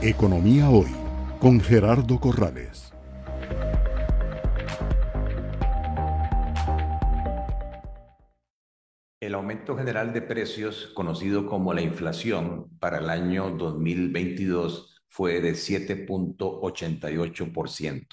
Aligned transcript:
Economía 0.00 0.70
Hoy 0.70 0.94
con 1.40 1.58
Gerardo 1.58 2.20
Corrales. 2.20 2.92
El 9.18 9.34
aumento 9.34 9.76
general 9.76 10.12
de 10.12 10.22
precios, 10.22 10.92
conocido 10.94 11.46
como 11.46 11.74
la 11.74 11.82
inflación, 11.82 12.68
para 12.78 12.98
el 12.98 13.10
año 13.10 13.50
2022 13.50 15.02
fue 15.08 15.40
de 15.40 15.54
7.88%. 15.54 18.06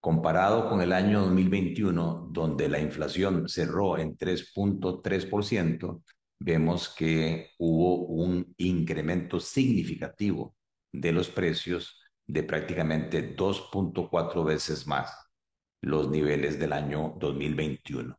Comparado 0.00 0.68
con 0.68 0.82
el 0.82 0.92
año 0.92 1.20
2021, 1.20 2.30
donde 2.32 2.68
la 2.68 2.80
inflación 2.80 3.48
cerró 3.48 3.98
en 3.98 4.18
3.3%, 4.18 6.02
vemos 6.40 6.92
que 6.92 7.50
hubo 7.58 8.06
un 8.06 8.52
incremento 8.56 9.38
significativo 9.38 10.53
de 10.94 11.12
los 11.12 11.28
precios 11.28 12.00
de 12.26 12.42
prácticamente 12.44 13.36
2.4 13.36 14.44
veces 14.44 14.86
más 14.86 15.12
los 15.80 16.08
niveles 16.08 16.58
del 16.58 16.72
año 16.72 17.14
2021. 17.18 18.18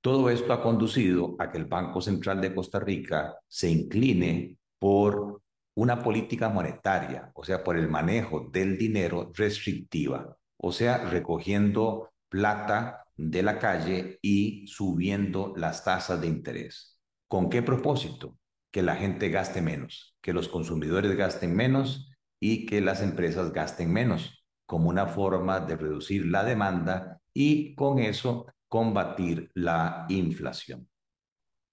Todo 0.00 0.30
esto 0.30 0.52
ha 0.52 0.62
conducido 0.62 1.36
a 1.38 1.50
que 1.50 1.58
el 1.58 1.66
Banco 1.66 2.00
Central 2.00 2.40
de 2.40 2.54
Costa 2.54 2.78
Rica 2.80 3.34
se 3.48 3.70
incline 3.70 4.56
por 4.78 5.42
una 5.74 6.02
política 6.02 6.48
monetaria, 6.48 7.30
o 7.34 7.44
sea, 7.44 7.64
por 7.64 7.76
el 7.76 7.88
manejo 7.88 8.48
del 8.52 8.78
dinero 8.78 9.32
restrictiva, 9.34 10.36
o 10.56 10.72
sea, 10.72 10.98
recogiendo 11.10 12.10
plata 12.28 13.04
de 13.16 13.42
la 13.42 13.58
calle 13.58 14.18
y 14.22 14.66
subiendo 14.66 15.52
las 15.56 15.84
tasas 15.84 16.20
de 16.20 16.28
interés. 16.28 16.98
¿Con 17.28 17.50
qué 17.50 17.62
propósito? 17.62 18.38
Que 18.70 18.82
la 18.82 18.96
gente 18.96 19.30
gaste 19.30 19.62
menos, 19.62 20.16
que 20.20 20.32
los 20.32 20.48
consumidores 20.48 21.16
gasten 21.16 21.54
menos 21.54 22.13
y 22.40 22.66
que 22.66 22.80
las 22.80 23.02
empresas 23.02 23.52
gasten 23.52 23.92
menos, 23.92 24.44
como 24.66 24.88
una 24.88 25.06
forma 25.06 25.60
de 25.60 25.76
reducir 25.76 26.26
la 26.26 26.44
demanda 26.44 27.20
y 27.32 27.74
con 27.74 27.98
eso 27.98 28.46
combatir 28.68 29.50
la 29.54 30.06
inflación. 30.08 30.88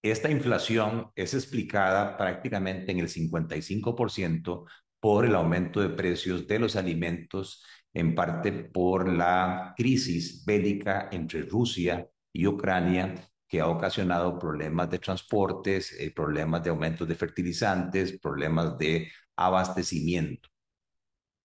Esta 0.03 0.31
inflación 0.31 1.11
es 1.15 1.33
explicada 1.33 2.17
prácticamente 2.17 2.91
en 2.91 2.99
el 2.99 3.07
55% 3.07 4.65
por 4.99 5.25
el 5.25 5.35
aumento 5.35 5.79
de 5.81 5.89
precios 5.89 6.47
de 6.47 6.59
los 6.59 6.75
alimentos, 6.75 7.63
en 7.93 8.15
parte 8.15 8.51
por 8.51 9.11
la 9.11 9.73
crisis 9.75 10.43
bélica 10.45 11.09
entre 11.11 11.41
Rusia 11.43 12.07
y 12.33 12.47
Ucrania, 12.47 13.13
que 13.47 13.59
ha 13.59 13.67
ocasionado 13.67 14.39
problemas 14.39 14.89
de 14.89 14.99
transportes, 14.99 15.91
eh, 15.99 16.11
problemas 16.15 16.63
de 16.63 16.69
aumentos 16.69 17.07
de 17.07 17.15
fertilizantes, 17.15 18.17
problemas 18.19 18.77
de 18.77 19.11
abastecimiento. 19.35 20.50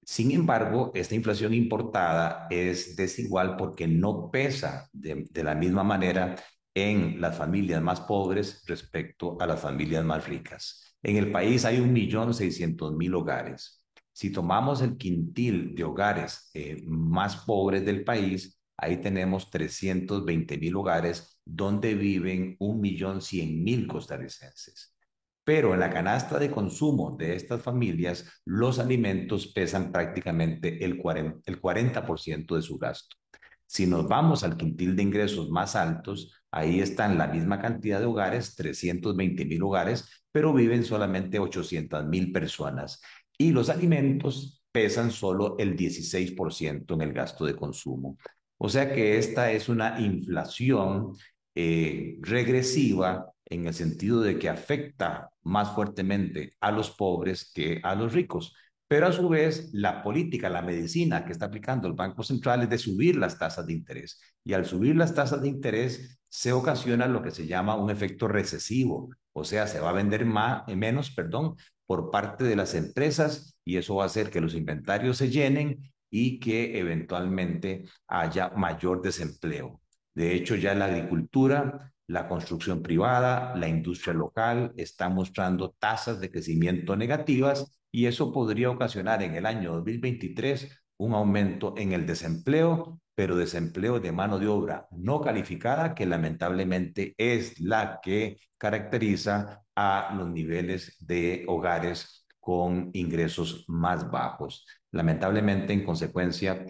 Sin 0.08 0.30
embargo, 0.30 0.92
esta 0.94 1.16
inflación 1.16 1.52
importada 1.52 2.46
es 2.48 2.94
desigual 2.94 3.56
porque 3.56 3.88
no 3.88 4.30
pesa 4.30 4.88
de, 4.92 5.26
la 5.42 5.56
misma 5.56 5.82
manera 5.82 6.36
en 6.74 7.20
las 7.20 7.36
familias 7.36 7.82
más 7.82 8.02
pobres 8.02 8.62
respecto 8.68 9.36
a 9.40 9.48
las 9.48 9.60
familias 9.60 10.04
más 10.04 10.28
ricas. 10.28 10.96
En 11.02 11.16
el 11.16 11.32
país 11.32 11.64
hay 11.64 11.80
un 11.80 11.92
millón 11.92 12.34
seiscientos 12.34 12.94
mil 12.94 13.14
hogares. 13.16 13.84
Si 14.12 14.30
tomamos 14.30 14.80
el 14.80 14.96
quintil 14.96 15.74
de 15.74 15.82
hogares 15.82 16.50
eh, 16.54 16.84
más 16.86 17.38
pobres 17.38 17.84
del 17.84 18.04
país, 18.04 18.60
ahí 18.76 19.00
tenemos 19.00 19.50
320 19.50 20.56
mil 20.58 20.76
hogares 20.76 21.40
donde 21.44 21.96
viven 21.96 22.54
un 22.60 22.80
millón 22.80 23.20
cien 23.20 23.64
mil 23.64 23.88
costarricenses. 23.88 24.95
Pero 25.46 25.74
en 25.74 25.78
la 25.78 25.90
canasta 25.90 26.40
de 26.40 26.50
consumo 26.50 27.14
de 27.16 27.36
estas 27.36 27.62
familias, 27.62 28.42
los 28.44 28.80
alimentos 28.80 29.46
pesan 29.46 29.92
prácticamente 29.92 30.84
el 30.84 31.00
40%, 31.00 32.56
de 32.56 32.62
su 32.62 32.78
gasto. 32.78 33.14
Si 33.64 33.86
nos 33.86 34.08
vamos 34.08 34.42
al 34.42 34.56
quintil 34.56 34.96
de 34.96 35.04
ingresos 35.04 35.48
más 35.48 35.76
altos, 35.76 36.32
ahí 36.50 36.80
están 36.80 37.16
la 37.16 37.28
misma 37.28 37.60
cantidad 37.60 38.00
de 38.00 38.06
hogares, 38.06 38.56
320 38.56 39.44
mil 39.44 39.62
hogares, 39.62 40.24
pero 40.32 40.52
viven 40.52 40.82
solamente 40.82 41.38
800 41.38 42.06
mil 42.06 42.32
personas. 42.32 43.00
Y 43.38 43.52
los 43.52 43.70
alimentos 43.70 44.64
pesan 44.72 45.12
solo 45.12 45.54
el 45.60 45.76
16% 45.76 46.92
en 46.92 47.02
el 47.02 47.12
gasto 47.12 47.46
de 47.46 47.54
consumo. 47.54 48.18
O 48.58 48.68
sea 48.68 48.92
que 48.92 49.16
esta 49.16 49.52
es 49.52 49.68
una 49.68 50.00
inflación 50.00 51.12
eh, 51.56 52.18
regresiva 52.20 53.32
en 53.46 53.66
el 53.66 53.74
sentido 53.74 54.20
de 54.20 54.38
que 54.38 54.48
afecta 54.48 55.30
más 55.42 55.74
fuertemente 55.74 56.54
a 56.60 56.70
los 56.70 56.90
pobres 56.90 57.50
que 57.54 57.80
a 57.82 57.94
los 57.94 58.12
ricos. 58.12 58.54
Pero 58.88 59.08
a 59.08 59.12
su 59.12 59.28
vez, 59.28 59.70
la 59.72 60.02
política, 60.02 60.48
la 60.48 60.62
medicina 60.62 61.24
que 61.24 61.32
está 61.32 61.46
aplicando 61.46 61.88
el 61.88 61.94
Banco 61.94 62.22
Central 62.22 62.62
es 62.62 62.70
de 62.70 62.78
subir 62.78 63.16
las 63.16 63.38
tasas 63.38 63.66
de 63.66 63.72
interés. 63.72 64.20
Y 64.44 64.52
al 64.52 64.64
subir 64.66 64.94
las 64.96 65.14
tasas 65.14 65.42
de 65.42 65.48
interés, 65.48 66.18
se 66.28 66.52
ocasiona 66.52 67.08
lo 67.08 67.22
que 67.22 67.32
se 67.32 67.46
llama 67.46 67.74
un 67.74 67.90
efecto 67.90 68.28
recesivo. 68.28 69.10
O 69.32 69.44
sea, 69.44 69.66
se 69.66 69.80
va 69.80 69.90
a 69.90 69.92
vender 69.92 70.24
más, 70.24 70.62
menos, 70.68 71.10
perdón, 71.10 71.56
por 71.86 72.10
parte 72.10 72.44
de 72.44 72.56
las 72.56 72.74
empresas 72.74 73.56
y 73.64 73.76
eso 73.76 73.96
va 73.96 74.04
a 74.04 74.06
hacer 74.06 74.30
que 74.30 74.40
los 74.40 74.54
inventarios 74.54 75.16
se 75.16 75.30
llenen 75.30 75.92
y 76.10 76.38
que 76.38 76.78
eventualmente 76.78 77.84
haya 78.08 78.50
mayor 78.50 79.02
desempleo. 79.02 79.80
De 80.16 80.34
hecho, 80.34 80.56
ya 80.56 80.74
la 80.74 80.86
agricultura 80.86 81.92
la 82.08 82.28
construcción 82.28 82.82
privada, 82.82 83.56
la 83.56 83.68
industria 83.68 84.14
local 84.14 84.72
están 84.76 85.14
mostrando 85.14 85.74
tasas 85.78 86.20
de 86.20 86.30
crecimiento 86.30 86.96
negativas 86.96 87.80
y 87.90 88.06
eso 88.06 88.32
podría 88.32 88.70
ocasionar 88.70 89.22
en 89.22 89.34
el 89.34 89.44
año 89.44 89.72
2023 89.72 90.70
un 90.98 91.14
aumento 91.14 91.74
en 91.76 91.92
el 91.92 92.06
desempleo, 92.06 93.00
pero 93.14 93.36
desempleo 93.36 93.98
de 93.98 94.12
mano 94.12 94.38
de 94.38 94.46
obra 94.46 94.86
no 94.92 95.20
calificada, 95.20 95.94
que 95.94 96.06
lamentablemente 96.06 97.14
es 97.18 97.58
la 97.58 97.98
que 98.02 98.38
caracteriza 98.56 99.62
a 99.74 100.14
los 100.16 100.28
niveles 100.28 100.96
de 101.00 101.44
hogares 101.48 102.26
con 102.38 102.90
ingresos 102.92 103.64
más 103.66 104.08
bajos. 104.10 104.64
Lamentablemente, 104.92 105.72
en 105.72 105.84
consecuencia, 105.84 106.64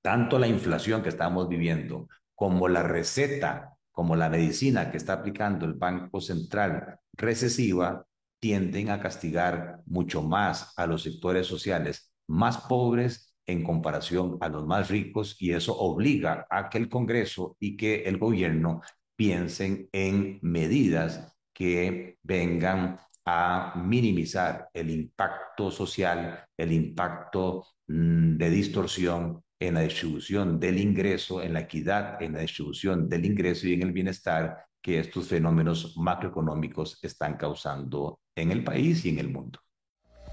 tanto 0.00 0.38
la 0.38 0.46
inflación 0.46 1.02
que 1.02 1.08
estamos 1.08 1.48
viviendo 1.48 2.06
como 2.40 2.68
la 2.68 2.82
receta 2.82 3.76
como 3.90 4.16
la 4.16 4.30
medicina 4.30 4.90
que 4.90 4.96
está 4.96 5.12
aplicando 5.12 5.66
el 5.66 5.74
Banco 5.74 6.22
Central 6.22 6.98
recesiva, 7.12 8.06
tienden 8.40 8.88
a 8.88 8.98
castigar 8.98 9.82
mucho 9.84 10.22
más 10.22 10.72
a 10.78 10.86
los 10.86 11.02
sectores 11.02 11.46
sociales 11.46 12.14
más 12.28 12.56
pobres 12.62 13.34
en 13.44 13.62
comparación 13.62 14.38
a 14.40 14.48
los 14.48 14.64
más 14.64 14.88
ricos 14.88 15.36
y 15.38 15.52
eso 15.52 15.76
obliga 15.76 16.46
a 16.48 16.70
que 16.70 16.78
el 16.78 16.88
Congreso 16.88 17.58
y 17.60 17.76
que 17.76 18.04
el 18.04 18.16
gobierno 18.16 18.80
piensen 19.16 19.90
en 19.92 20.38
medidas 20.40 21.36
que 21.52 22.16
vengan 22.22 23.00
a 23.26 23.74
minimizar 23.76 24.70
el 24.72 24.88
impacto 24.88 25.70
social, 25.70 26.42
el 26.56 26.72
impacto 26.72 27.66
mm, 27.86 28.38
de 28.38 28.48
distorsión 28.48 29.42
en 29.60 29.74
la 29.74 29.82
distribución 29.82 30.58
del 30.58 30.78
ingreso, 30.78 31.42
en 31.42 31.52
la 31.52 31.60
equidad, 31.60 32.20
en 32.22 32.32
la 32.32 32.40
distribución 32.40 33.08
del 33.08 33.26
ingreso 33.26 33.68
y 33.68 33.74
en 33.74 33.82
el 33.82 33.92
bienestar 33.92 34.64
que 34.82 34.98
estos 34.98 35.28
fenómenos 35.28 35.94
macroeconómicos 35.98 36.98
están 37.02 37.36
causando 37.36 38.20
en 38.34 38.50
el 38.50 38.64
país 38.64 39.04
y 39.04 39.10
en 39.10 39.18
el 39.18 39.28
mundo. 39.28 39.60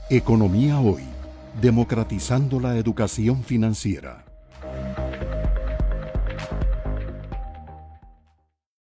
Economía 0.10 0.80
hoy, 0.80 1.04
democratizando 1.62 2.62
la 2.62 2.78
educación 2.78 3.44
financiera. 3.44 4.24